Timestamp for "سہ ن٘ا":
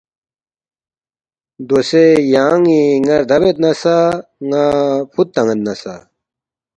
3.81-4.63